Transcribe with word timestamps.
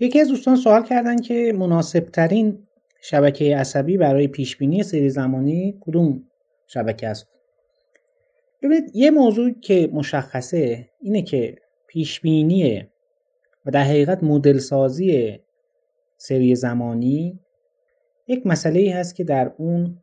یکی 0.00 0.20
از 0.20 0.28
دوستان 0.28 0.56
سوال 0.56 0.82
کردن 0.82 1.16
که 1.16 1.52
مناسب 1.56 2.00
ترین 2.00 2.66
شبکه 3.00 3.56
عصبی 3.56 3.96
برای 3.96 4.28
پیش 4.28 4.56
بینی 4.56 4.82
سری 4.82 5.10
زمانی 5.10 5.78
کدوم 5.80 6.24
شبکه 6.66 7.08
است؟ 7.08 7.28
ببینید 8.62 8.96
یه 8.96 9.10
موضوع 9.10 9.50
که 9.60 9.90
مشخصه 9.92 10.88
اینه 11.00 11.22
که 11.22 11.56
پیش 11.86 12.20
بینی 12.20 12.86
و 13.66 13.70
در 13.70 13.82
حقیقت 13.82 14.22
مدل 14.22 14.58
سازی 14.58 15.38
سری 16.16 16.54
زمانی 16.54 17.40
یک 18.26 18.46
مسئله 18.46 18.80
ای 18.80 18.88
هست 18.88 19.14
که 19.14 19.24
در 19.24 19.52
اون 19.56 20.02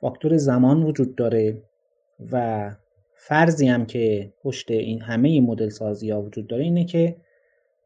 فاکتور 0.00 0.36
زمان 0.36 0.82
وجود 0.82 1.14
داره 1.14 1.62
و 2.32 2.70
فرضی 3.14 3.66
هم 3.66 3.86
که 3.86 4.32
پشت 4.42 4.70
این 4.70 5.02
همه 5.02 5.40
مدل 5.40 5.68
سازی 5.68 6.10
ها 6.10 6.22
وجود 6.22 6.46
داره 6.46 6.64
اینه 6.64 6.84
که 6.84 7.16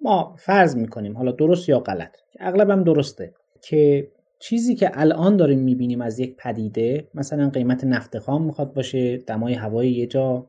ما 0.05 0.35
فرض 0.39 0.77
می‌کنیم 0.77 1.17
حالا 1.17 1.33
درست 1.33 1.69
یا 1.69 1.81
غلط 1.81 2.17
اغلب 2.41 2.71
هم 2.71 2.85
درسته 2.85 3.35
که 3.63 4.09
چیزی 4.39 4.75
که 4.75 4.91
الان 4.93 5.37
داریم 5.37 5.59
می‌بینیم 5.59 6.01
از 6.01 6.19
یک 6.19 6.37
پدیده 6.37 7.09
مثلا 7.15 7.51
قیمت 7.51 7.85
نفت 7.85 8.19
خام 8.19 8.43
می‌خواد 8.45 8.73
باشه 8.73 9.17
دمای 9.17 9.55
هوای 9.55 9.91
یه 9.91 10.07
جا 10.07 10.47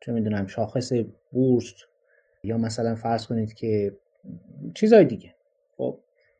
چه 0.00 0.12
می‌دونم 0.12 0.46
شاخص 0.46 0.92
بورس 1.32 1.74
یا 2.44 2.58
مثلا 2.58 2.94
فرض 2.94 3.26
کنید 3.26 3.54
که 3.54 3.96
چیزای 4.74 5.04
دیگه. 5.04 5.34
خب 5.76 5.98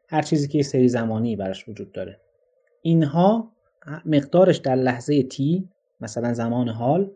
هر 0.08 0.22
چیزی 0.22 0.48
که 0.48 0.58
یه 0.58 0.64
سری 0.64 0.88
زمانی 0.88 1.36
براش 1.36 1.69
وجود 1.69 1.92
داره. 1.92 2.20
اینها 2.83 3.52
مقدارش 4.05 4.56
در 4.56 4.74
لحظه 4.74 5.22
تی 5.22 5.69
مثلا 6.00 6.33
زمان 6.33 6.69
حال 6.69 7.11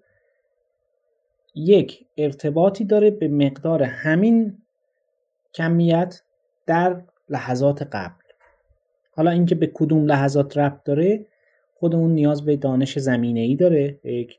یک 1.54 2.06
ارتباطی 2.16 2.84
داره 2.84 3.10
به 3.10 3.28
مقدار 3.28 3.82
همین 3.82 4.58
کمیت 5.54 6.22
در 6.66 7.02
لحظات 7.28 7.82
قبل. 7.82 8.24
حالا 9.16 9.30
اینکه 9.30 9.54
به 9.54 9.70
کدوم 9.74 10.04
لحظات 10.04 10.58
ربط 10.58 10.84
داره 10.84 11.26
خودمون 11.74 12.10
نیاز 12.10 12.44
به 12.44 12.56
دانش 12.56 12.98
زمینه 12.98 13.40
ای 13.40 13.56
داره 13.56 13.98
یک 14.04 14.38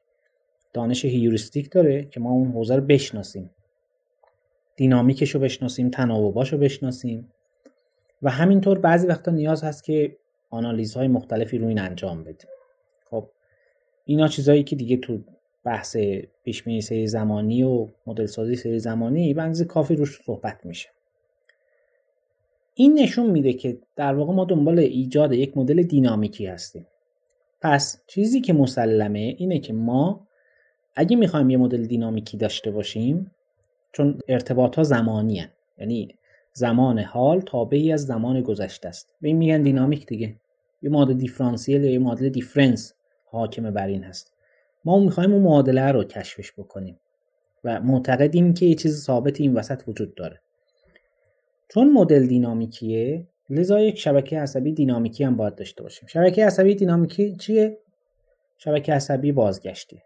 دانش 0.74 1.06
هیوریستیک 1.06 1.72
داره 1.72 2.06
که 2.06 2.20
ما 2.20 2.32
اون 2.32 2.52
حوزه 2.52 2.76
رو 2.76 2.82
بشناسیم. 2.82 3.50
دینامیکش 4.76 5.30
رو 5.30 5.42
بشناسیم 5.42 5.90
تناوباش 5.90 6.54
رو 6.54 6.60
بشناسیم. 6.60 7.32
و 8.22 8.30
همینطور 8.30 8.80
بعضی 8.80 9.08
وقتا 9.08 9.32
نیاز 9.32 9.64
هست 9.64 9.84
که 9.84 10.18
آنالیزهای 10.50 11.08
مختلفی 11.08 11.58
روی 11.58 11.68
این 11.68 11.80
انجام 11.80 12.24
بدیم. 12.24 12.50
خب 13.10 13.30
اینا 14.06 14.28
چیزهایی 14.28 14.64
که 14.64 14.76
دیگه 14.76 14.98
تو 14.98 15.20
بحث 15.64 15.98
پیش 16.44 16.64
سری 16.80 17.08
زمانی 17.08 17.64
و 17.64 17.88
مدل 18.08 18.26
سازی 18.26 18.56
سری 18.56 18.80
زمانی 18.80 19.34
به 19.34 19.66
کافی 19.66 19.96
روش 19.96 20.22
صحبت 20.26 20.66
میشه. 20.66 20.95
این 22.78 23.00
نشون 23.00 23.30
میده 23.30 23.54
که 23.54 23.78
در 23.96 24.14
واقع 24.14 24.34
ما 24.34 24.46
دنبال 24.46 24.80
ایجاد 24.80 25.34
یک 25.34 25.58
مدل 25.58 25.84
دینامیکی 25.84 26.46
هستیم. 26.46 26.88
پس 27.62 28.02
چیزی 28.08 28.42
که 28.42 28.54
مسلمه 28.54 29.36
اینه 29.38 29.60
که 29.60 29.74
ما 29.74 30.28
اگه 30.96 31.16
می‌خوایم 31.16 31.50
یه 31.50 31.58
مدل 31.58 31.86
دینامیکی 31.86 32.38
داشته 32.38 32.72
باشیم 32.72 33.32
چون 33.92 34.20
ارتباط 34.28 34.76
ها 34.76 34.84
زمانی. 34.84 35.46
یعنی 35.78 36.16
زمان 36.54 37.00
حال 37.00 37.42
تابعی 37.42 37.92
از 37.92 38.06
زمان 38.06 38.42
گذشته 38.42 38.88
است. 38.88 39.16
به 39.22 39.28
این 39.28 39.38
میگن 39.38 39.62
دینامیک 39.62 40.06
دیگه. 40.06 40.36
یه 40.82 40.90
مدل 40.90 41.14
دیفرانسیل 41.14 41.84
یا 41.84 41.92
یه 41.92 42.00
مدل 42.00 42.30
difference 42.30 42.94
حاکم 43.26 43.72
بر 43.72 43.88
این 43.88 44.04
هست. 44.04 44.34
ما 44.86 45.00
می‌خوایم 45.00 45.34
اون 45.34 45.42
معادله 45.42 45.92
رو 45.92 46.04
کشفش 46.04 46.52
بکنیم. 46.52 47.00
و 47.64 47.82
معتقدیم 47.82 48.54
که 48.54 48.66
یه 48.66 48.76
چیز 48.76 49.04
ثابت 49.04 49.42
این 49.42 49.54
وسط 49.54 49.84
وجود 49.88 50.16
داره. 50.16 50.42
چون 51.68 51.94
مدل 51.94 52.28
دینامیکیه 52.28 53.28
لذا 53.50 53.80
یک 53.80 53.98
شبکه 53.98 54.40
عصبی 54.40 54.72
دینامیکی 54.72 55.24
هم 55.24 55.38
باید 55.38 55.56
داشته 55.56 55.84
باشیم. 55.84 56.08
شبکه 56.08 56.46
عصبی 56.46 56.76
دینامیکی 56.76 57.36
چیه؟ 57.36 57.78
شبکه 58.58 58.94
عصبی 58.94 59.32
بازگشتی 59.32 60.02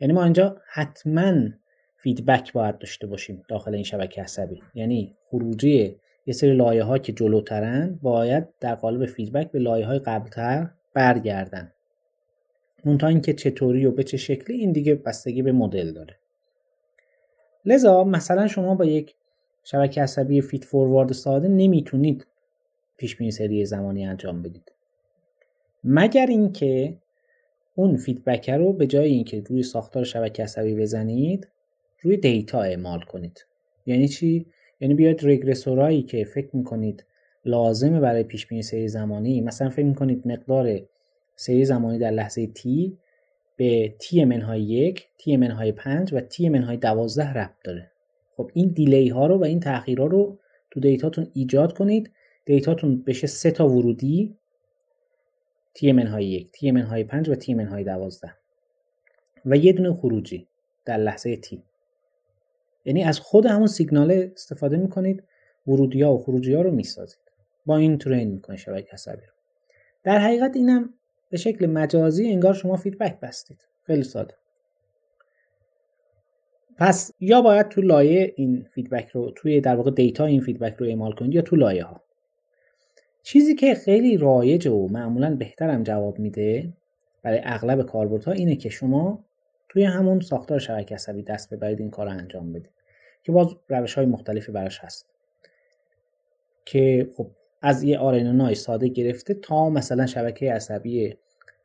یعنی 0.00 0.12
ما 0.12 0.24
اینجا 0.24 0.56
حتما 0.72 1.48
feedback 1.96 2.52
باید 2.52 2.78
داشته 2.78 3.06
باشیم 3.06 3.42
داخل 3.48 3.74
این 3.74 3.84
شبکه 3.84 4.22
عصبی. 4.22 4.62
یعنی 4.74 5.16
خروجی 5.30 5.96
یه 6.26 6.34
سری 6.34 6.56
لایه 6.56 6.82
ها 6.82 6.98
که 6.98 7.12
جلوترن 7.12 7.98
باید 8.02 8.46
در 8.60 8.74
قالب 8.74 9.06
feedback 9.06 9.50
به 9.50 9.58
لایه 9.58 9.86
های 9.86 9.98
قبلتر 9.98 10.70
برگردن. 10.94 11.72
تا 13.00 13.06
اینکه 13.06 13.32
چطوری 13.32 13.86
و 13.86 13.90
به 13.90 14.04
چه 14.04 14.16
شکلی 14.16 14.56
این 14.56 14.72
دیگه 14.72 14.94
بستگی 14.94 15.42
به 15.42 15.52
مدل 15.52 15.92
داره. 15.92 16.16
لذا 17.64 18.04
مثلا 18.04 18.46
شما 18.46 18.74
با 18.74 18.84
یک 18.84 19.14
شبکه 19.70 20.02
عصبی 20.02 20.40
feed 20.40 20.64
forward 20.64 21.12
ساده 21.12 21.48
نمی‌تونید 21.48 22.26
پیش 22.96 23.16
بینی 23.16 23.30
سری 23.30 23.64
زمانی 23.64 24.06
انجام 24.06 24.42
بدید. 24.42 24.72
مگر 25.84 26.26
اینکه 26.26 26.96
اون 27.74 27.96
feedback 27.96 28.50
رو 28.50 28.72
به 28.72 28.86
جای 28.86 29.10
اینکه 29.10 29.42
روی 29.46 29.62
ساختار 29.62 30.04
شبکه 30.04 30.42
عصبی 30.42 30.74
بزنید 30.74 31.48
روی 32.02 32.16
data 32.16 32.62
اعمال 32.62 33.00
کنید. 33.00 33.46
یعنی 33.86 34.08
چی؟ 34.08 34.46
یعنی 34.80 34.94
بیاید 34.94 35.26
regressor 35.26 35.88
ایی 35.88 36.02
که 36.02 36.24
فکر 36.24 36.56
می‌کنید 36.56 37.04
لازمه 37.44 38.00
برای 38.00 38.22
پیش 38.22 38.46
بینی 38.46 38.62
سری 38.62 38.88
زمانی. 38.88 39.40
مثلا 39.40 39.70
فکر 39.70 39.86
می‌کنید 39.86 40.28
مقدار 40.28 40.80
سری 41.36 41.64
زمانی 41.64 41.98
در 41.98 42.10
لحظه 42.10 42.46
t 42.46 42.90
به 43.56 43.94
t 43.98 44.24
منهای 44.24 44.62
یک 44.62 45.06
t 45.18 45.36
منهای 45.36 45.72
پنج 45.72 46.14
و 46.14 46.20
t 46.20 46.48
منهای 46.48 46.76
دوازده 46.76 47.32
ربط 47.32 47.62
داره. 47.64 47.90
خب 48.40 48.50
این 48.54 48.68
delay 48.68 49.08
ها 49.08 49.26
رو 49.26 49.38
و 49.38 49.44
این 49.44 49.60
تاخیرها 49.60 50.06
رو 50.06 50.38
تو 50.70 50.80
data 50.80 51.09
تون 51.09 51.30
ایجاد 51.34 51.72
کنید. 51.72 52.12
data 52.44 52.77
تون 52.77 53.02
بشه 53.02 53.26
سه 53.26 53.50
تا 53.50 53.68
ورودی. 53.68 54.36
t 55.74 55.92
منهای 55.92 56.24
یک 56.24 56.52
t 56.52 56.70
منهای 56.70 57.04
پنج 57.04 57.28
و 57.28 57.34
t 57.34 57.54
منهای 57.54 57.84
دوازده. 57.84 58.34
و 59.46 59.56
یه 59.56 59.72
دونه 59.72 59.92
خروجی 59.92 60.48
در 60.84 60.96
لحظه 60.96 61.36
t 61.36 61.62
یعنی 62.84 63.04
از 63.04 63.20
خود 63.20 63.46
همون 63.46 63.66
سیگنال 63.66 64.12
استفاده 64.12 64.76
می‌کنید. 64.76 65.24
ورودی 65.66 66.02
ها 66.02 66.14
و 66.14 66.18
خروجی 66.18 66.54
ها 66.54 66.62
رو 66.62 66.70
می‌سازید. 66.70 67.20
با 67.66 67.76
این 67.76 67.98
train 67.98 68.30
می‌کنید 68.30 68.58
شبکه 68.58 68.92
عصبی 68.92 69.26
رو. 69.26 69.32
در 70.04 70.18
حقیقت 70.18 70.56
اینم 70.56 70.94
به 71.30 71.36
شکل 71.36 71.66
مجازی 71.66 72.26
انگار 72.26 72.54
شما 72.54 72.76
feedback 72.76 73.20
بستید. 73.20 73.58
خیلی 73.82 74.02
ساده. 74.02 74.34
پس 76.80 77.12
یا 77.20 77.42
باید 77.42 77.68
تو 77.68 77.80
لایه 77.80 78.32
این 78.36 78.66
feedback 78.74 79.08
رو 79.08 79.30
توی 79.30 79.60
در 79.60 79.76
واقع 79.76 79.90
data 79.90 80.24
این 80.24 80.40
feedback 80.40 80.74
رو 80.74 80.86
اعمال 80.86 81.12
کنید 81.12 81.34
یا 81.34 81.42
تو 81.42 81.56
لایه 81.56 81.84
ها. 81.84 82.02
چیزی 83.22 83.54
که 83.54 83.74
خیلی 83.74 84.16
رایجه 84.16 84.70
و 84.70 84.88
معمولا 84.88 85.36
بهترم 85.36 85.82
جواب 85.82 86.18
میده 86.18 86.72
برای 87.22 87.40
اغلب 87.42 87.82
کاربردها 87.82 88.32
اینه 88.32 88.56
که 88.56 88.68
شما 88.68 89.24
توی 89.68 89.84
همون 89.84 90.20
ساختار 90.20 90.58
شبکه 90.58 90.94
عصبی 90.94 91.22
دست 91.22 91.54
ببرید 91.54 91.80
این 91.80 91.90
کار 91.90 92.06
رو 92.06 92.12
انجام 92.12 92.52
بدید 92.52 92.70
که 93.22 93.32
باز 93.32 93.56
روش 93.68 93.94
های 93.94 94.06
مختلفی 94.06 94.52
براش 94.52 94.78
هست. 94.78 95.06
که 96.64 97.10
خب 97.16 97.26
از 97.62 97.82
یه 97.82 97.98
آرنونای 97.98 98.54
ساده 98.54 98.88
گرفته 98.88 99.34
تا 99.34 99.70
مثلا 99.70 100.06
شبکه 100.06 100.52
عصبی 100.52 101.16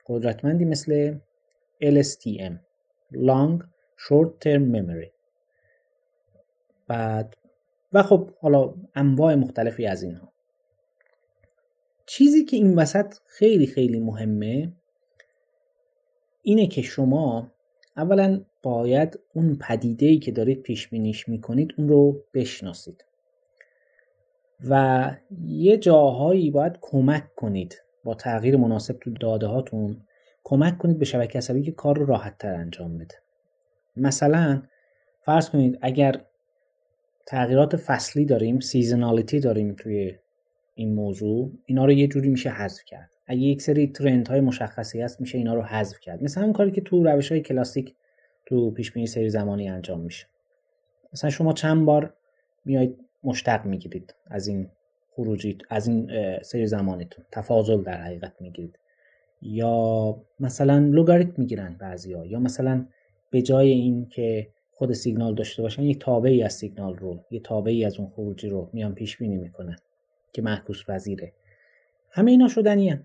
قدرتمندی 0.08 0.66
مثل 0.66 1.16
LSTM 1.84 2.54
Long 3.14 3.75
Short 3.98 4.30
Term 4.46 4.64
Memory. 4.76 5.12
بعد 6.88 7.38
و 7.94 8.04
خب 8.04 8.30
حالا 8.42 8.74
انواع 8.96 9.36
مختلفی 9.36 9.86
از 9.86 10.04
اینها. 10.04 10.32
چیزی 12.06 12.46
که 12.46 12.58
این 12.58 12.76
وسط 12.76 13.16
خیلی 13.28 13.68
خیلی 13.68 14.00
مهمه 14.00 14.74
اینه 16.42 16.68
که 16.68 16.82
شما 16.82 17.52
اولا 17.98 18.42
باید 18.64 19.20
اون 19.34 19.58
پدیده 19.62 20.06
ای 20.06 20.20
که 20.20 20.32
دارید 20.32 20.62
پیش 20.62 20.88
بینیش 20.88 21.30
می‌کنید 21.30 21.74
اون 21.78 21.90
رو 21.90 22.24
بشناسید. 22.34 23.06
و 24.70 25.12
یه 25.46 25.78
جاهایی 25.78 26.52
باید 26.52 26.78
کمک 26.82 27.36
کنید 27.36 27.82
با 28.04 28.14
تغییر 28.14 28.58
مناسب 28.58 28.98
تو 29.00 29.12
داده 29.12 29.48
هاتون 29.48 30.02
کمک 30.44 30.78
کنید 30.78 31.00
به 31.00 31.06
شبکه 31.06 31.38
عصبی 31.38 31.64
که 31.64 31.72
کار 31.72 31.98
رو 31.98 32.06
راحت 32.06 32.38
تر 32.38 32.54
انجام 32.54 32.98
بده. 32.98 33.16
مثلا 33.98 34.62
فرض 35.22 35.50
کنید 35.50 35.80
اگر 35.82 36.22
تغییرات 37.26 37.76
فصلی 37.76 38.26
داریم 38.26 38.60
seasonality 38.60 39.40
داریم 39.40 39.74
توی 39.74 40.16
این 40.76 40.94
موضوع 40.94 41.52
اینا 41.66 41.86
رو 41.86 41.92
یه 41.92 42.08
جوری 42.08 42.30
میشه 42.30 42.50
حذف 42.50 42.84
کرد. 42.86 43.10
اگه 43.28 43.42
یک 43.42 43.62
سری 43.62 43.88
trend 43.88 44.28
های 44.28 44.42
مشخصی 44.42 45.02
هست 45.02 45.22
میشه 45.22 45.38
اینا 45.38 45.54
رو 45.54 45.62
حذف 45.62 46.00
کرد. 46.00 46.24
مثل 46.24 46.42
همون 46.42 46.54
کاری 46.54 46.72
که 46.72 46.82
تو 46.82 47.04
روش 47.04 47.32
های 47.32 47.42
کلاسیک 47.42 47.96
تو 48.46 48.72
پیش 48.72 48.92
بینی 48.92 49.08
سری 49.08 49.30
زمانی 49.30 49.70
انجام 49.70 50.00
میشه. 50.02 50.28
مثلا 51.14 51.30
شما 51.30 51.54
چند 51.54 51.86
بار 51.86 52.14
میایید 52.66 52.98
مشتق 53.24 53.66
می‌گیرید 53.66 54.16
از 54.28 54.48
این 54.48 54.70
خروجی 55.12 55.58
از 55.70 55.88
این 55.88 56.12
سری 56.42 56.68
زمانیتون؟ 56.68 57.26
تفاضل 57.32 57.84
در 57.84 58.02
حقیقت 58.02 58.34
می‌گیرید. 58.40 58.80
یا 59.42 60.18
مثلا 60.40 60.78
لوگاریتم 60.78 61.34
می‌گیرن 61.38 61.76
بعضیا. 61.80 62.26
یا 62.26 62.40
مثلا 62.40 62.86
به 63.36 63.42
جای 63.42 63.70
این 63.70 64.06
که 64.10 64.48
خود 64.72 64.94
سیگنال 64.94 65.36
داشته 65.36 65.62
باشن 65.62 65.84
یه 65.84 65.96
تابعی 65.96 66.44
از 66.44 66.54
سیگنال 66.54 66.96
رو 66.96 67.20
یه 67.32 67.40
تابعی 67.40 67.86
از 67.86 68.00
اون 68.00 68.10
خروجی 68.10 68.50
رو 68.50 68.70
میان 68.74 68.96
پیش 68.96 69.18
بینی 69.18 69.38
می‌کنن 69.38 69.76
که 70.34 70.42
معکوس 70.42 70.86
پذیره 70.88 71.34
همه 72.12 72.32
اینا 72.32 72.48
شدنیه 72.48 73.02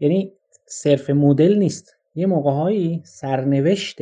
یعنی 0.00 0.32
صرف 0.66 1.10
مدل 1.10 1.58
نیست. 1.58 1.96
یه 2.14 2.26
موقعهایی 2.26 3.00
سرنوشت 3.04 3.98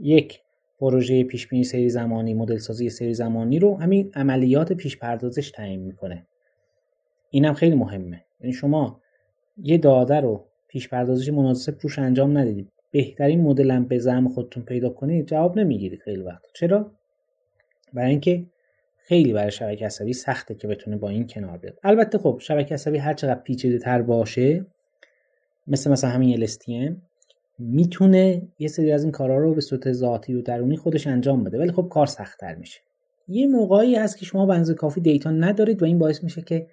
یک 0.00 0.40
پروژه 0.78 1.24
پیش 1.24 1.48
بینی 1.48 1.64
سری 1.64 1.88
زمانی 1.88 2.34
مدل 2.34 2.58
سازی 2.58 2.90
سری 2.90 3.14
زمانی 3.14 3.58
رو 3.58 3.76
همین 3.76 4.10
عملیات 4.14 4.72
پیش 4.72 4.98
پردازش 4.98 5.50
تعیین 5.50 5.80
می‌کنه. 5.80 6.26
اینم 7.30 7.54
خیلی 7.54 7.76
مهمه. 7.76 8.24
یعنی 8.40 8.52
شما 8.52 9.00
یه 9.56 9.78
داده 9.78 10.20
رو 10.20 10.44
پیش 10.68 10.88
پردازش 10.88 11.28
مناسب 11.28 11.78
روش 11.80 11.98
انجام 11.98 12.38
ندیدید 12.38 12.72
بهترین 12.92 13.40
مدل 13.40 13.70
هم 13.70 13.84
به 13.84 13.98
زعم 13.98 14.28
خودتون 14.28 14.62
پیدا 14.62 14.90
کنید 14.90 15.26
جواب 15.26 15.58
نمی‌گیرید 15.58 16.00
خیلی 16.00 16.22
وقت 16.22 16.44
چرا؟ 16.54 16.90
برای 17.92 18.10
اینکه 18.10 18.46
خیلی 18.96 19.32
برای 19.32 19.50
شبکه 19.50 19.86
عصبی 19.86 20.12
سخته 20.12 20.54
که 20.54 20.68
بتونه 20.68 20.96
با 20.96 21.08
این 21.08 21.26
کنار 21.26 21.58
بیاد. 21.58 21.78
البته 21.82 22.18
خب 22.18 22.38
شبکه 22.40 22.74
عصبی 22.74 22.98
هر 22.98 23.14
چقدر 23.14 23.40
پیچیده 23.40 23.78
تر 23.78 24.02
باشه 24.02 24.66
مثل 25.66 25.90
مثلا 25.90 26.10
همین 26.10 26.46
LSTM 26.46 26.96
می‌تونه 27.58 28.42
یه 28.58 28.68
سری 28.68 28.92
از 28.92 29.02
این 29.02 29.12
کارها 29.12 29.36
رو 29.36 29.54
به 29.54 29.60
صورت 29.60 29.92
ذاتی 29.92 30.34
و 30.34 30.42
درونی 30.42 30.76
خودش 30.76 31.06
انجام 31.06 31.44
بده 31.44 31.58
ولی 31.58 31.72
خب 31.72 31.88
کار 31.90 32.06
سختتر 32.06 32.54
میشه. 32.54 32.80
یه 33.28 33.46
موقعی 33.46 33.96
هست 33.96 34.18
که 34.18 34.24
شما 34.24 34.46
بنز 34.46 34.70
کافی 34.70 35.00
دیتا 35.00 35.30
ندارید 35.30 35.82
و 35.82 35.84
این 35.84 35.98
باعث 35.98 36.24
میشه 36.24 36.42
که 36.42 36.66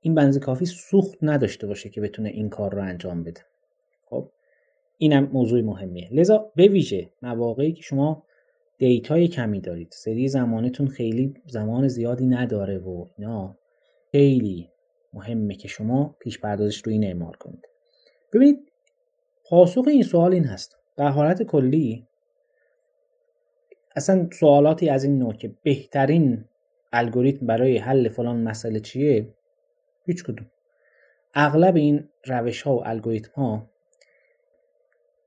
این 0.00 0.14
بنز 0.14 0.38
کافی 0.38 0.66
سوخت 0.66 1.18
نداشته 1.22 1.66
باشه 1.66 1.88
که 1.88 2.00
بتونه 2.00 2.28
این 2.28 2.48
کار 2.48 2.74
رو 2.74 2.82
انجام 2.82 3.22
بده. 3.22 3.40
خب؟ 4.10 4.28
اینم 5.02 5.30
موضوع 5.32 5.60
مهمیه. 5.60 6.08
لذا 6.12 6.52
به 6.56 6.68
ویژه 6.68 7.10
مواقعی 7.22 7.72
که 7.72 7.82
شما 7.82 8.24
دیتای 8.78 9.28
کمی 9.28 9.60
دارید 9.60 9.88
سری 9.92 10.28
زمانتون 10.28 10.88
خیلی 10.88 11.34
زمان 11.46 11.88
زیادی 11.88 12.26
نداره 12.26 12.78
و 12.78 13.06
اینا 13.18 13.56
خیلی 14.12 14.68
مهمه 15.12 15.54
که 15.54 15.68
شما 15.68 16.16
پیش 16.20 16.40
پردازش 16.40 16.82
رو 16.84 16.92
این 16.92 17.04
اعمال 17.04 17.32
کنید. 17.32 17.68
ببینید 18.32 18.58
پاسخ 19.44 19.84
این 19.88 20.02
سوال 20.02 20.32
این 20.32 20.44
هست. 20.44 20.76
در 20.96 21.08
حالت 21.08 21.42
کلی 21.42 22.06
اصلا 23.96 24.28
سوالاتی 24.32 24.88
از 24.88 25.04
این 25.04 25.18
نوع 25.18 25.34
که 25.34 25.54
بهترین 25.62 26.44
الگوریتم 26.92 27.46
برای 27.46 27.78
حل 27.78 28.08
فلان 28.08 28.42
مسئله 28.42 28.80
چیه؟ 28.80 29.34
هیچ 30.06 30.24
کدوم. 30.24 30.50
اغلب 31.34 31.76
این 31.76 32.08
روش 32.26 32.62
ها 32.62 32.76
و 32.76 32.88
الگوریتم 32.88 33.32
ها 33.36 33.71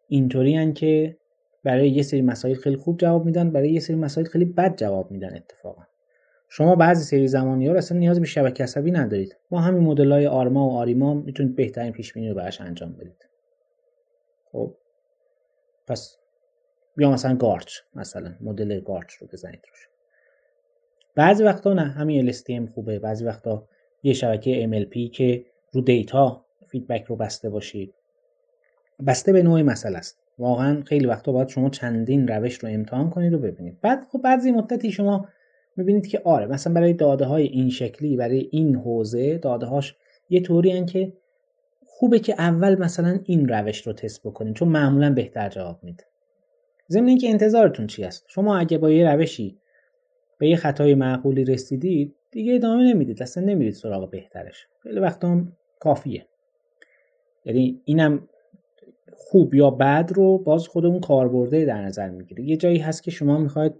اینطوری 0.08 0.74
که 0.74 1.18
برای 1.64 1.90
یه 1.90 2.04
سری 2.04 2.22
مسائل 2.22 2.56
خیلی 2.56 2.76
خوب 2.76 2.98
جواب 2.98 3.26
میدن 3.26 3.52
برای 3.52 3.72
یه 3.72 3.80
سری 3.80 3.96
مسائل 3.96 4.28
خیلی 4.28 4.46
بد 4.46 4.76
جواب 4.76 5.12
میدن 5.12 5.36
اتفاقا. 5.36 5.84
شما 6.50 6.76
بعضی 6.76 7.04
سری 7.04 7.28
زمانی 7.28 7.68
ها 7.68 7.76
اصلا 7.76 7.98
نیاز 7.98 8.20
به 8.20 8.26
شبکه 8.26 8.64
عصبی 8.64 8.92
ندارید. 8.92 9.38
با 9.50 9.60
همین 9.60 9.84
مدل 9.84 10.12
های 10.12 10.28
آرما 10.28 10.70
و 10.70 10.72
آریما 10.72 11.14
می‌تونید 11.14 11.56
بهترین 11.56 11.92
پیش 11.92 12.14
بینی 12.14 12.30
رو 12.30 12.36
براش 12.36 12.62
انجام 12.62 12.94
بدید. 12.94 13.30
خب. 14.52 14.76
پس 15.88 16.18
یا 16.98 17.12
مثلا 17.12 17.36
GARCH 17.36 17.80
مثلا 17.96 18.36
مدل 18.42 18.80
GARCH 18.80 19.14
رو 19.14 19.28
بزنید 19.28 19.62
روش. 19.70 19.88
بعضی 21.16 21.44
وقتا 21.44 21.74
نه 21.74 21.82
همین 21.82 22.32
LSTM 22.32 22.74
خوبه. 22.74 23.00
بعضی 23.00 23.26
وقتا 23.26 23.68
یه 24.04 24.14
شبکه 24.14 24.68
MLP 24.68 25.12
که 25.12 25.46
رو 25.72 25.82
data 25.82 26.46
feedback 26.68 27.04
رو 27.04 27.16
بسته 27.16 27.50
باشید. 27.50 27.94
بسته 29.08 29.34
به 29.34 29.44
نوع 29.44 29.62
مسئله 29.62 29.98
است. 29.98 30.20
واقعا 30.38 30.82
خیلی 30.86 31.06
وقتا 31.06 31.32
باید 31.32 31.48
شما 31.48 31.70
چندین 31.70 32.28
روش 32.28 32.58
رو 32.58 32.70
امتحان 32.70 33.10
کنید 33.10 33.34
و 33.34 33.40
ببینید. 33.40 33.82
بعد 33.82 34.08
خب 34.12 34.22
بعضی 34.22 34.52
مدتی 34.52 34.92
شما 34.92 35.28
می‌بینید 35.76 36.08
که 36.08 36.22
آره 36.26 36.46
مثلا 36.46 36.74
برای 36.74 36.94
داده 36.94 37.26
های 37.26 37.44
این 37.44 37.70
شکلی 37.70 38.16
برای 38.16 38.50
این 38.52 38.76
حوزه 38.76 39.38
داده 39.38 39.66
هاش 39.66 39.96
یه 40.30 40.42
طوری 40.42 40.86
که 40.86 41.14
خوبه 41.86 42.20
که 42.20 42.36
اول 42.38 42.80
مثلا 42.80 43.20
این 43.24 43.50
روش 43.50 43.88
رو 43.88 43.94
تست 43.94 44.28
بکنید 44.28 44.56
چون 44.56 44.68
معمولا 44.68 45.14
بهتر 45.14 45.50
جواب 45.50 45.80
میده. 45.84 46.04
ضمن 46.90 47.08
اینکه 47.08 47.30
انتظارتون 47.30 47.88
چی 47.88 48.04
است؟ 48.04 48.26
شما 48.28 48.58
اگه 48.58 48.78
با 48.78 48.92
یه 48.92 49.12
روشی 49.12 49.58
به 50.38 50.50
یه 50.50 50.56
خطای 50.56 50.96
معقولی 50.96 51.46
رسیدید 51.46 52.16
دیگه 52.32 52.56
ادامه 52.56 52.84
نمی‌دید 52.84 53.22
اصلا 53.22 53.44
نمی‌دید 53.44 53.74
سراغ 53.74 54.10
بهترش. 54.10 54.68
خیلی 54.84 55.00
وقتا 55.00 55.44
کافیه. 55.80 56.26
یعنی 57.46 57.82
اینم 57.86 58.28
خوب 59.18 59.54
یا 59.54 59.70
بد 59.70 60.12
رو 60.16 60.38
باز 60.38 60.68
خودمون 60.68 61.00
کاربرده 61.00 61.66
در 61.66 61.82
نظر 61.82 62.10
می‌گیره. 62.10 62.44
یه 62.44 62.58
جایی 62.58 62.78
هست 62.78 63.04
که 63.04 63.12
شما 63.12 63.38
می‌خواید 63.38 63.74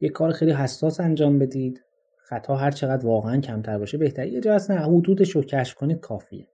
یه 0.00 0.08
کار 0.08 0.32
خیلی 0.32 0.52
حساس 0.52 1.00
انجام 1.00 1.38
بدید. 1.38 1.84
خطا 2.16 2.56
هر 2.56 2.70
چقدر 2.70 3.06
واقعا 3.06 3.40
کمتر 3.40 3.78
باشه 3.78 3.98
بهتر 3.98 4.26
یه 4.26 4.40
جایی 4.40 4.56
هست 4.56 4.70
نه 4.70 4.80
حدودش 4.80 5.30
رو 5.30 5.42
کشف 5.42 5.74
کنید 5.74 6.00
کافیه. 6.00 6.46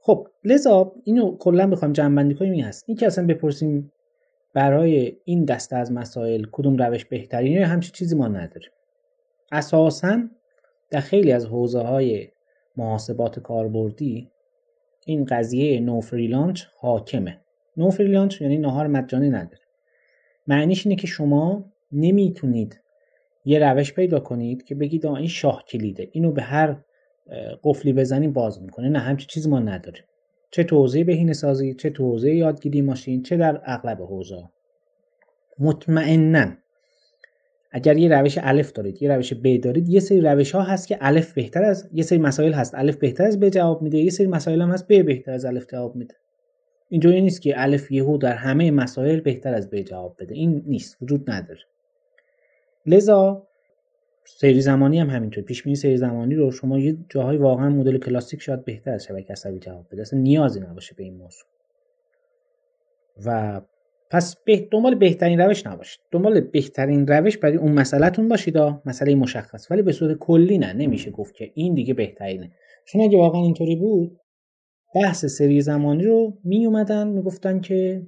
خب 0.00 0.28
لذا 0.44 0.92
اینو 1.04 1.36
کلا 1.36 1.66
بخوام 1.66 1.92
جمع‌بندی 1.92 2.34
کنیم 2.34 2.52
این 2.52 2.64
هست. 2.64 2.84
این 2.86 2.96
که 2.96 3.06
اصلا 3.06 3.26
بپرسیم 3.26 3.92
برای 4.54 5.16
این 5.24 5.44
دسته 5.44 5.76
از 5.76 5.92
مسائل 5.92 6.46
کدوم 6.52 6.76
روش 6.76 7.04
بهترینه 7.04 7.66
همچین 7.66 7.92
چیزی 7.92 8.16
ما 8.16 8.28
نداریم. 8.28 8.70
اساسا 9.52 10.22
در 10.90 11.00
خیلی 11.00 11.32
از 11.32 11.46
حوزه 11.46 11.80
های 11.80 12.28
محاسبات 12.76 13.40
کاربردی 13.40 14.30
این 15.08 15.24
قضیه 15.24 15.80
no 15.80 16.00
free 16.00 16.28
lunch 16.28 16.64
حاکمه. 16.76 17.40
no 17.76 17.90
free 17.90 18.12
lunch 18.12 18.40
یعنی 18.40 18.58
نهار 18.58 18.86
مجانی 18.86 19.30
نداره. 19.30 19.62
معنیش 20.46 20.86
اینه 20.86 20.96
که 20.96 21.06
شما 21.06 21.64
نمی‌تونید 21.92 22.80
یه 23.44 23.58
روش 23.58 23.92
پیدا 23.92 24.20
کنید 24.20 24.64
که 24.64 24.74
بگید 24.74 25.06
این 25.06 25.28
شاه 25.28 25.64
کلیده. 25.68 26.08
اینو 26.12 26.32
به 26.32 26.42
هر 26.42 26.76
قفلی 27.64 27.92
بزنیم 27.92 28.32
باز 28.32 28.62
می‌کنه. 28.62 28.88
نه 28.88 28.98
همچی 28.98 29.26
چیزی 29.26 29.50
ما 29.50 29.58
نداریم. 29.58 30.04
چه 30.50 30.64
تو 30.64 30.76
حوزه 30.76 31.04
بهینه 31.04 31.32
سازی 31.32 31.74
چه 31.74 31.90
تو 31.90 32.04
حوزه 32.04 32.34
یادگیری 32.34 32.82
ماشین 32.82 33.22
چه 33.22 33.36
در 33.36 33.60
اغلب 33.64 34.02
حوزه 34.02 34.44
مطمئنا 35.58 36.52
اگر 37.70 37.96
یه 37.96 38.08
روش 38.08 38.38
الف 38.42 38.72
دارید 38.72 39.02
یه 39.02 39.14
روش 39.14 39.34
ب 39.34 39.56
دارید 39.56 39.88
یه 39.88 40.00
سری 40.00 40.20
روش 40.20 40.54
ها 40.54 40.62
هست 40.62 40.88
که 40.88 40.98
الف 41.00 41.32
بهتر 41.32 41.62
از 41.64 41.88
یه 41.92 42.02
سری 42.02 42.18
مسائل 42.18 42.52
هست 42.52 42.74
الف 42.74 42.96
بهتر 42.96 43.24
از 43.24 43.40
ب 43.40 43.48
جواب 43.48 43.82
میده 43.82 43.98
یه 43.98 44.10
سری 44.10 44.26
مسائل 44.26 44.62
هم 44.62 44.70
هست 44.70 44.88
ب 44.88 45.06
بهتر 45.06 45.32
از 45.32 45.44
الف 45.44 45.66
جواب 45.66 45.96
میده. 45.96 46.14
اینجوری 46.88 47.20
نیست 47.20 47.42
که 47.42 47.62
الف 47.62 47.90
یهو 47.90 48.16
در 48.16 48.34
همه 48.34 48.70
مسائل 48.70 49.20
بهتر 49.20 49.54
از 49.54 49.70
ب 49.70 49.82
جواب 49.82 50.16
بده 50.18 50.34
این 50.34 50.62
نیست 50.66 50.96
وجود 51.02 51.30
نداره. 51.30 51.60
لذا 52.86 53.48
سری 54.24 54.60
زمانی 54.60 55.00
هم 55.00 55.10
همینطور 55.10 55.44
پیش 55.44 55.62
بینی 55.62 55.76
سری 55.76 55.96
زمانی 55.96 56.34
رو 56.34 56.50
شما 56.52 56.78
یه 56.78 56.96
جاهای 57.08 57.36
واقعا 57.36 57.68
مدل 57.68 57.98
کلاسیک 57.98 58.42
شاید 58.42 58.64
بهتر 58.64 58.90
از 58.90 59.04
شبکه 59.04 59.32
عصبی 59.32 59.58
جواب 59.58 59.86
بده 59.92 60.02
اصلا 60.02 60.18
نیازی 60.18 60.60
نباشه 60.60 60.94
به 60.94 61.04
این 61.04 61.14
موضوع. 61.14 61.48
و 63.26 63.60
پس 64.10 64.36
به 64.44 64.68
دنبال 64.70 64.94
بهترین 64.94 65.40
روش 65.40 65.66
نباشید 65.66 66.00
دنبال 66.10 66.40
بهترین 66.40 67.06
روش 67.06 67.38
برای 67.38 67.56
اون 67.56 67.72
مسئلهتون 67.72 68.28
باشید 68.28 68.58
مسئله 68.58 69.14
مشخص. 69.14 69.70
ولی 69.70 69.82
به 69.82 69.92
صورت 69.92 70.18
کلی 70.18 70.58
نه. 70.58 70.72
نمیشه 70.72 71.10
گفت 71.10 71.34
که 71.34 71.50
این 71.54 71.74
دیگه 71.74 71.94
بهترینه. 71.94 72.50
چون 72.84 73.02
اگه 73.02 73.18
واقعا 73.18 73.42
اینطوری 73.42 73.76
بود 73.76 74.20
بحث 74.94 75.24
سری 75.24 75.60
زمانی 75.60 76.04
رو 76.04 76.38
می 76.44 76.66
اومدن 76.66 77.08
می‌گفتن 77.08 77.60
که 77.60 78.02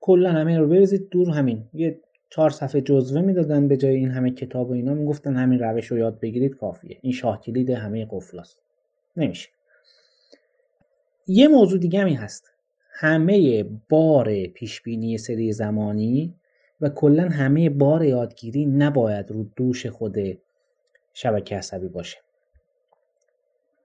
کلا 0.00 0.30
همه 0.30 0.58
رو 0.58 0.68
بریزید 0.68 1.08
دور 1.10 1.30
همین. 1.30 1.64
یه 1.74 2.00
چهار 2.30 2.50
صفحه 2.50 2.80
جزوه 2.80 3.20
می‌دادن 3.22 3.68
به 3.68 3.76
جای 3.76 3.96
این 3.96 4.10
همه 4.10 4.30
کتاب 4.30 4.70
و 4.70 4.72
اینا. 4.72 4.94
می‌گفتن 4.94 5.36
همین 5.36 5.58
روش 5.58 5.86
رو 5.86 5.98
یاد 5.98 6.20
بگیرید 6.20 6.56
کافیه. 6.56 6.98
این 7.02 7.12
شاه 7.12 7.40
کلید 7.40 7.70
همه 7.70 8.06
قفلاست. 8.10 8.62
نمیشه. 9.16 9.48
یه 11.26 11.48
موضوع 11.48 11.78
دیگه 11.78 12.04
می 12.04 12.14
هست. 12.14 12.49
همه 13.02 13.62
بار 13.88 14.46
پیشبینی 14.46 15.18
سری 15.18 15.52
زمانی 15.52 16.34
و 16.80 16.88
کلا 16.88 17.28
همه 17.28 17.70
بار 17.70 18.04
یادگیری 18.04 18.66
نباید 18.66 19.30
رو 19.30 19.44
دوش 19.56 19.86
خود 19.86 20.16
شبکه 21.12 21.56
عصبی 21.56 21.88
باشه. 21.88 22.18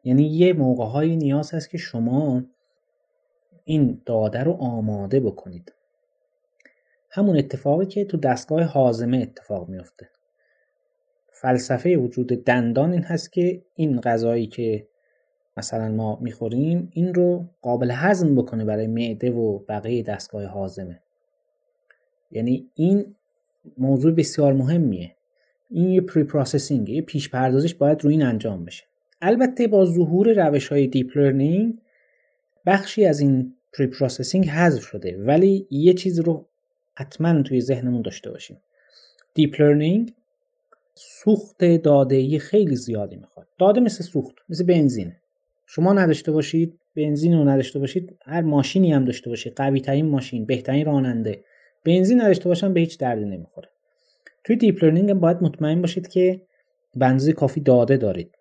یعنی 0.03 0.23
یه 0.23 0.53
موقع 0.53 0.85
های 0.85 1.15
نیاز 1.15 1.53
هست 1.53 1.69
که 1.69 1.77
شما 1.77 2.43
این 3.63 4.01
داده 4.05 4.43
رو 4.43 4.51
آماده 4.51 5.19
بکنید. 5.19 5.73
همون 7.09 7.37
اتفاقی 7.37 7.85
که 7.85 8.05
تو 8.05 8.17
دستگاه 8.17 8.63
هاضمه 8.63 9.17
اتفاق 9.17 9.69
میفته 9.69 10.09
فلسفه 11.31 11.97
وجود 11.97 12.27
دندان 12.27 12.91
این 12.91 13.03
هست 13.03 13.33
که 13.33 13.61
این 13.75 14.01
غذایی 14.01 14.47
که 14.47 14.87
مثلا 15.57 15.89
ما 15.89 16.19
می‌خوریم 16.21 16.89
این 16.91 17.13
رو 17.13 17.49
قابل 17.61 17.91
هضم 17.91 18.35
بکنه 18.35 18.65
برای 18.65 18.87
معده 18.87 19.31
و 19.31 19.59
بقیه 19.59 20.03
دستگاه 20.03 20.45
هاضمه 20.45 20.99
یعنی 22.31 22.69
این 22.75 23.15
موضوع 23.77 24.11
بسیار 24.11 24.53
مهمیه. 24.53 25.15
این 25.69 25.89
یه 25.89 26.01
preprocessing 26.01 26.89
یه 26.89 27.01
پیش 27.01 27.29
پردازش 27.29 27.75
باید 27.75 28.03
رو 28.03 28.09
این 28.09 28.23
انجام 28.23 28.65
بشه. 28.65 28.83
البته 29.21 29.67
با 29.67 29.85
ظهور 29.85 30.47
روش 30.47 30.67
های 30.67 30.87
deep 30.87 31.17
learning 31.17 31.77
بخشی 32.65 33.05
از 33.05 33.19
این 33.19 33.53
preprocessing 33.73 34.49
حذف 34.49 34.83
شده. 34.83 35.23
ولی 35.23 35.67
یه 35.69 35.93
چیز 35.93 36.19
رو 36.19 36.45
حتما 36.95 37.41
توی 37.41 37.61
ذهنمون 37.61 38.01
داشته 38.01 38.31
باشیم. 38.31 38.57
deep 39.33 39.61
learning 39.61 40.13
سوخت 40.95 41.63
داده 41.63 42.39
خیلی 42.39 42.75
زیادی 42.75 43.15
می‌خواد. 43.15 43.47
داده 43.57 43.79
مثل 43.79 44.03
سوخت 44.03 44.35
مثل 44.49 44.65
بنزین. 44.65 45.13
شما 45.65 45.93
نداشته 45.93 46.31
باشید 46.31 46.79
بنزین 46.95 47.33
رو 47.33 47.49
نداشته 47.49 47.79
باشید 47.79 48.17
هر 48.25 48.41
ماشینی 48.41 48.93
هم 48.93 49.05
داشته 49.05 49.29
باشید 49.29 49.53
قوی 49.55 49.81
ترین 49.81 50.05
ماشین 50.05 50.45
بهترین 50.45 50.85
راننده 50.85 51.43
بنزین 51.85 52.21
نداشته 52.21 52.49
باشن 52.49 52.73
به 52.73 52.79
هیچ 52.79 52.99
دردی 52.99 53.25
نمی‌خوره. 53.25 53.69
توی 54.43 54.55
deep 54.55 54.83
learning 54.83 55.13
باید 55.13 55.37
مطمئن 55.41 55.81
باشید 55.81 56.07
که 56.07 56.41
بنزی 56.95 57.33
کافی 57.33 57.61
داده 57.61 57.97
دارید. 57.97 58.31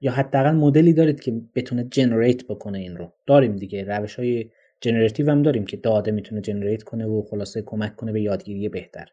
یا 0.00 0.12
حداقل 0.12 0.52
مدلی 0.52 0.92
دارید 0.92 1.20
که 1.20 1.40
بتونه 1.54 1.84
generate 1.84 2.46
بکنه 2.46 2.78
این 2.78 2.96
رو. 2.96 3.12
داریم 3.26 3.56
دیگه 3.56 3.84
روش 3.84 4.14
های 4.14 4.50
generative 4.80 5.30
هم 5.30 5.42
داریم 5.42 5.64
که 5.64 5.76
داده 5.76 6.10
می‌تونه 6.10 6.40
generate 6.40 6.82
کنه 6.82 7.06
و 7.06 7.22
خلاصه 7.22 7.62
کمک 7.62 7.96
کنه 7.96 8.12
به 8.12 8.20
یادگیری 8.20 8.68
بهتر. 8.68 9.08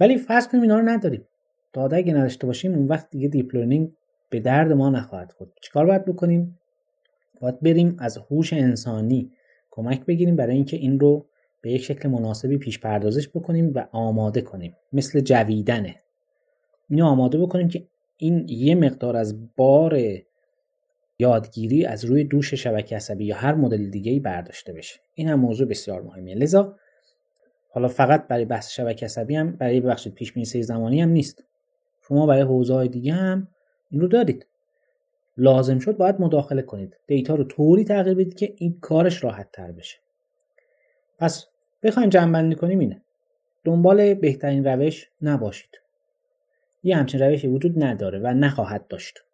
ولی 0.00 0.18
فرض 0.18 0.48
کنیم 0.48 0.62
اینا 0.62 0.78
رو 0.78 0.88
نداریم. 0.88 1.28
داده 1.72 1.96
اگه 1.96 2.14
نداشته 2.14 2.46
باشیم 2.46 2.74
اون 2.74 2.86
وقت 2.86 3.10
دیگه 3.10 3.28
deep 3.28 3.54
learning 3.56 3.92
به 4.30 4.40
درد 4.40 4.72
ما 4.72 4.90
نخواهد 4.90 5.32
خورد. 5.32 5.50
چیکار 5.62 5.86
باید 5.86 6.04
بکنیم؟ 6.04 6.58
باید 7.40 7.60
بریم 7.60 7.96
از 7.98 8.16
هوش 8.16 8.52
انسانی 8.52 9.32
کمک 9.70 10.04
بگیریم 10.04 10.36
برای 10.36 10.54
اینکه 10.54 10.76
این 10.76 11.00
رو 11.00 11.26
به 11.60 11.72
یک 11.72 11.82
شکل 11.82 12.08
مناسبی 12.08 12.58
پیش 12.58 12.80
پردازش 12.80 13.28
بکنیم 13.28 13.72
و 13.74 13.86
آماده 13.92 14.40
کنیم. 14.40 14.76
مثل 14.92 15.20
جویدنه. 15.20 15.96
اینو 16.90 17.06
آماده 17.06 17.38
بکنیم 17.38 17.68
که 17.68 17.86
این 18.16 18.46
یه 18.48 18.74
مقدار 18.74 19.16
از 19.16 19.56
بار 19.56 19.98
یادگیری 21.18 21.86
از 21.86 22.04
روی 22.04 22.24
دوش 22.24 22.54
شبکه 22.54 22.96
عصبی 22.96 23.24
یا 23.24 23.36
هر 23.36 23.54
مدل 23.54 23.90
دیگه 23.90 24.12
ای 24.12 24.20
برداشته 24.20 24.72
بشه. 24.72 25.00
این 25.14 25.28
هم 25.28 25.40
موضوع 25.40 25.68
بسیار 25.68 26.02
مهمیه. 26.02 26.34
لذا 26.34 26.76
حالا 27.70 27.88
فقط 27.88 28.26
برای 28.28 28.44
بحث 28.44 28.70
شبکه 28.70 29.06
عصبی 29.06 29.34
هم 29.34 29.56
برای 29.56 29.80
بخشید 29.80 30.14
پیش 30.14 30.56
زمانی 30.56 31.00
هم 31.00 31.08
نیست. 31.08 31.44
شما 32.08 32.26
برای 32.26 32.42
حوزه 32.42 32.74
های 32.74 32.88
دیگه 32.88 33.12
هم 33.12 33.48
این 33.90 34.00
رو 34.00 34.08
دارید. 34.08 34.46
لازم 35.36 35.78
شد 35.78 35.96
باید 35.96 36.20
مداخله 36.20 36.62
کنید. 36.62 36.96
دیتا 37.06 37.34
رو 37.34 37.44
طوری 37.44 37.84
تغییر 37.84 38.14
بدید 38.14 38.34
که 38.34 38.54
این 38.56 38.78
کارش 38.80 39.24
راحت 39.24 39.52
تر 39.52 39.72
بشه. 39.72 39.98
پس 41.18 41.46
بخوایم 41.82 42.08
جنبندی 42.08 42.54
کنیم 42.54 42.78
اینه. 42.78 43.02
دنبال 43.64 44.14
بهترین 44.14 44.64
روش 44.64 45.10
نباشید. 45.22 45.80
یه 46.82 46.96
همچین 46.96 47.20
روشی 47.20 47.48
وجود 47.48 47.82
نداره 47.82 48.18
و 48.18 48.26
نخواهد 48.26 48.88
داشت. 48.88 49.24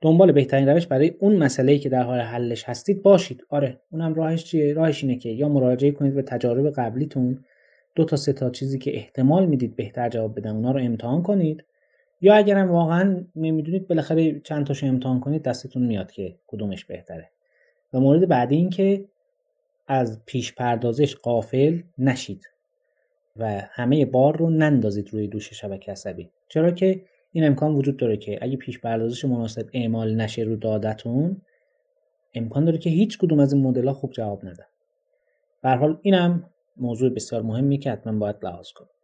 دنبال 0.00 0.32
بهترین 0.32 0.68
روش 0.68 0.86
برای 0.86 1.14
اون 1.18 1.36
مسئله 1.36 1.78
که 1.78 1.88
در 1.88 2.02
حال 2.02 2.20
حلش 2.20 2.64
هستید 2.64 3.02
باشید. 3.02 3.44
آره 3.48 3.80
اونم 3.92 4.14
راهش 4.14 4.44
چیه؟ 4.44 4.74
راهش 4.74 5.04
اینه 5.04 5.16
که 5.16 5.28
یا 5.28 5.48
مراجعه 5.48 5.90
کنید 5.90 6.14
به 6.14 6.22
تجارب 6.22 6.70
قبلیتون 6.70 7.44
دو 7.94 8.04
تا 8.04 8.16
سه 8.16 8.32
تا 8.32 8.50
چیزی 8.50 8.78
که 8.78 8.96
احتمال 8.96 9.46
می‌دید 9.46 9.76
بهتر 9.76 10.08
جواب 10.08 10.38
بدن 10.38 10.50
اونا 10.50 10.70
رو 10.70 10.80
امتحان 10.80 11.22
کنید. 11.22 11.64
یا 12.24 12.34
اگرم 12.34 12.70
واقعا 12.70 13.24
نمی‌دونید 13.36 13.88
بالاخره 13.88 14.40
چند 14.40 14.66
تاشو 14.66 14.86
امتحان 14.86 15.20
کنید 15.20 15.42
دستتون 15.42 15.82
میاد 15.82 16.12
که 16.12 16.36
کدومش 16.46 16.84
بهتره. 16.84 17.30
و 17.92 18.00
مورد 18.00 18.28
بعدی 18.28 18.56
این 18.56 18.70
که 18.70 19.04
از 19.86 20.22
پیش 20.26 20.54
پردازش 20.54 21.16
قافل 21.16 21.80
نشید 21.98 22.50
و 23.36 23.62
همه 23.70 24.04
بار 24.04 24.36
رو 24.36 24.50
نندازید 24.50 25.08
روی 25.12 25.28
دوش 25.28 25.52
شبکه 25.52 25.92
عصبی. 25.92 26.30
چرا 26.48 26.70
که 26.70 27.04
این 27.32 27.46
امکان 27.46 27.74
وجود 27.74 27.96
داره 27.96 28.16
که 28.16 28.38
اگه 28.42 28.56
پیش 28.56 28.80
پردازش 28.80 29.24
مناسب 29.24 29.68
اعمال 29.72 30.14
نشه 30.14 30.42
رو 30.42 30.56
دادتون 30.56 31.42
امکان 32.34 32.64
داره 32.64 32.78
که 32.78 32.90
هیچ 32.90 33.18
کدوم 33.18 33.40
از 33.40 33.52
این 33.52 33.62
مدل 33.62 33.88
ها 33.88 33.94
خوب 33.94 34.12
جواب 34.12 34.44
ندن 34.46 34.66
به 35.62 35.70
حال 35.70 35.98
اینم 36.02 36.50
موضوع 36.76 37.10
بسیار 37.10 37.42
مهمی 37.42 37.78
که 37.78 37.92
حتما 37.92 38.18
باید 38.18 38.36
لحاظ 38.42 38.72
کنید. 38.72 39.03